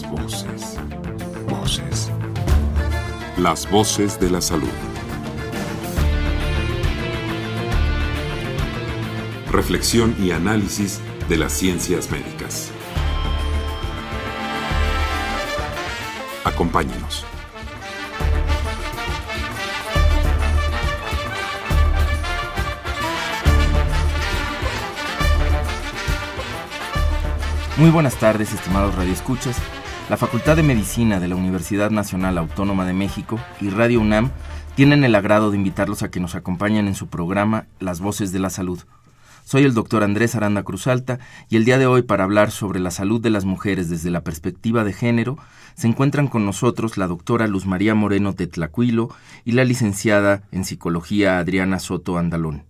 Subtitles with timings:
[0.00, 0.78] Voces.
[1.48, 2.10] Voces.
[3.36, 4.70] Las voces de la salud.
[9.50, 12.70] Reflexión y análisis de las ciencias médicas.
[16.44, 17.26] Acompáñenos.
[27.82, 29.56] Muy buenas tardes, estimados radioescuchas.
[30.08, 34.30] La Facultad de Medicina de la Universidad Nacional Autónoma de México y Radio UNAM
[34.76, 38.38] tienen el agrado de invitarlos a que nos acompañen en su programa Las Voces de
[38.38, 38.78] la Salud.
[39.44, 41.18] Soy el doctor Andrés Aranda Cruzalta
[41.50, 44.20] y el día de hoy para hablar sobre la salud de las mujeres desde la
[44.20, 45.36] perspectiva de género
[45.74, 49.08] se encuentran con nosotros la doctora Luz María Moreno Tetlacuilo
[49.44, 52.62] y la licenciada en psicología Adriana Soto Andalón.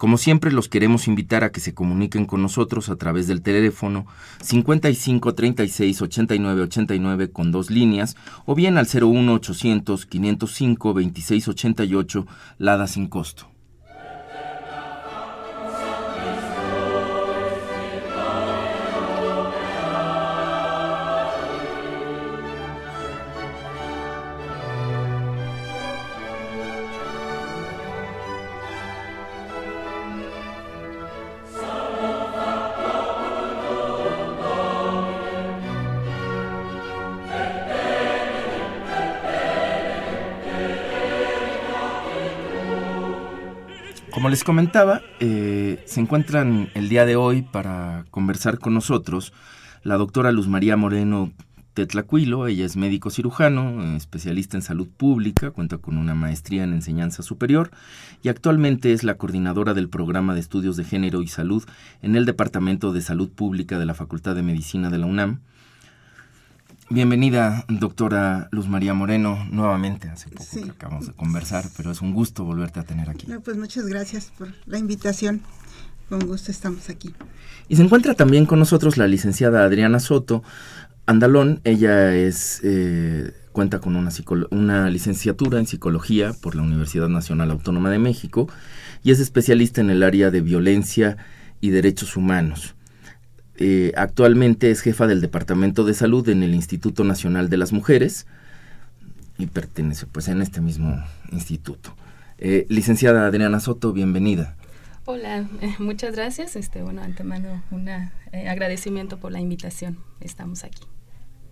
[0.00, 4.06] Como siempre, los queremos invitar a que se comuniquen con nosotros a través del teléfono
[4.40, 8.16] 55 36 89 89 con dos líneas
[8.46, 13.49] o bien al 01 800 505 26 88 Lada sin costo.
[44.12, 49.32] Como les comentaba, eh, se encuentran el día de hoy para conversar con nosotros
[49.84, 51.32] la doctora Luz María Moreno
[51.74, 52.48] Tetlacuilo.
[52.48, 57.70] Ella es médico cirujano, especialista en salud pública, cuenta con una maestría en enseñanza superior
[58.22, 61.64] y actualmente es la coordinadora del programa de estudios de género y salud
[62.02, 65.40] en el Departamento de Salud Pública de la Facultad de Medicina de la UNAM.
[66.92, 70.08] Bienvenida, doctora Luz María Moreno, nuevamente.
[70.08, 73.28] Hace poco que acabamos de conversar, pero es un gusto volverte a tener aquí.
[73.44, 75.40] pues muchas gracias por la invitación.
[76.08, 77.14] Con gusto estamos aquí.
[77.68, 80.42] Y se encuentra también con nosotros la licenciada Adriana Soto
[81.06, 81.60] Andalón.
[81.62, 84.10] Ella es eh, cuenta con una,
[84.50, 88.48] una licenciatura en psicología por la Universidad Nacional Autónoma de México
[89.04, 91.18] y es especialista en el área de violencia
[91.60, 92.74] y derechos humanos.
[93.62, 98.26] Eh, actualmente es jefa del Departamento de Salud en el Instituto Nacional de las Mujeres
[99.36, 101.94] y pertenece pues en este mismo instituto.
[102.38, 104.56] Eh, licenciada Adriana Soto, bienvenida.
[105.04, 106.56] Hola, eh, muchas gracias.
[106.56, 107.86] Este, bueno, antemano un
[108.32, 109.98] agradecimiento por la invitación.
[110.20, 110.82] Estamos aquí.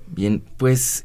[0.07, 1.05] Bien, pues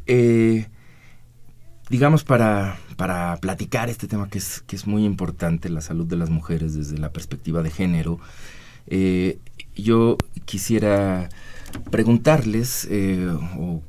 [1.90, 6.16] digamos para, para platicar este tema que es, que es muy importante, la salud de
[6.16, 8.22] las mujeres desde la perspectiva de género,
[9.76, 11.30] yo quisiera
[11.92, 13.82] preguntarles eh, o,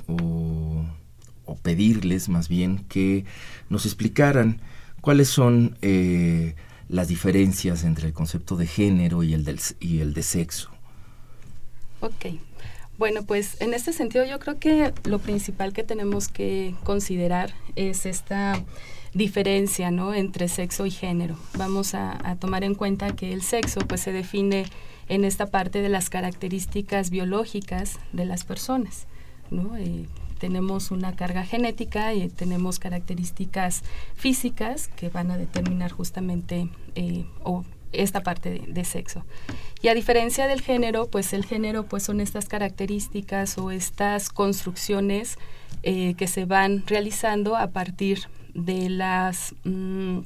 [1.63, 3.25] pedirles más bien que
[3.71, 4.61] nos explicaran
[5.01, 6.57] cuáles son eh,
[6.91, 10.71] las diferencias entre el concepto de género y el, del, y el de sexo.
[12.01, 12.27] Ok.
[12.99, 18.05] Bueno, pues en este sentido yo creo que lo principal que tenemos que considerar es
[18.05, 18.63] esta
[19.15, 20.13] diferencia ¿no?
[20.13, 21.37] entre sexo y género.
[21.57, 24.67] Vamos a, tomar en cuenta que el sexo pues se define
[25.09, 29.07] en esta parte de las características biológicas de las personas.
[29.51, 29.77] ¿no?
[29.77, 30.07] Eh,
[30.39, 33.83] tenemos una carga genética y tenemos características
[34.15, 37.65] físicas que van a determinar justamente eh, o
[38.03, 39.25] esta parte de, sexo.
[39.83, 45.39] Y a diferencia del género, pues el género pues son estas características o estas construcciones
[45.83, 48.21] eh, que se van realizando a partir
[48.55, 50.21] de las mm,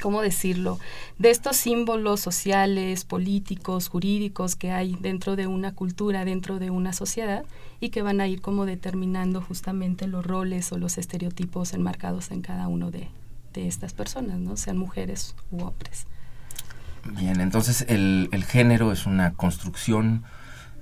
[0.00, 0.78] ¿cómo decirlo?,
[1.18, 6.92] de estos símbolos sociales, políticos, jurídicos que hay dentro de una cultura, dentro de una
[6.92, 7.44] sociedad
[7.80, 12.40] y que van a ir como determinando justamente los roles o los estereotipos enmarcados en
[12.40, 13.08] cada uno de,
[13.54, 14.56] estas personas, ¿no?
[14.56, 16.08] Sean mujeres u hombres.
[17.12, 20.24] Bien, entonces el, género es una construcción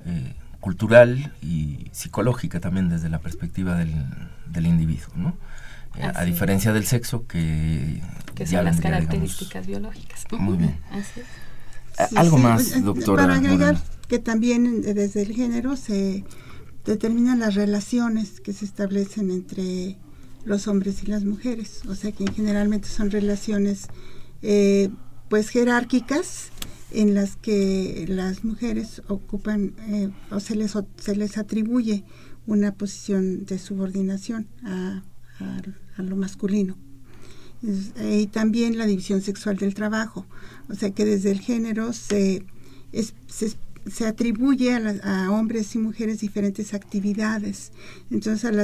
[0.07, 3.93] eh, cultural y psicológica también desde la perspectiva del,
[4.47, 5.37] del individuo, ¿no?
[6.01, 8.01] a diferencia del sexo que,
[8.35, 10.25] que son las características biológicas.
[10.39, 10.79] Muy bien.
[12.17, 13.25] Algo más, doctora.
[13.25, 13.77] Para agregar
[14.09, 16.25] que también eh, desde el género se
[16.85, 19.97] determinan las relaciones que se establecen entre
[20.45, 23.87] los hombres y las mujeres, o sea que generalmente son relaciones
[24.41, 24.89] eh,
[25.33, 26.51] pues jerárquicas
[26.91, 32.05] en las que las mujeres ocupan eh, o se les, se les atribuye
[32.47, 35.03] una posición de subordinación a
[35.97, 36.77] lo masculino.
[37.63, 40.27] Eh, y también la división sexual del trabajo,
[40.69, 42.45] o sea que desde el género se,
[42.93, 47.73] se, atribuye a, a, hombres y mujeres diferentes actividades.
[48.11, 48.61] Entonces a las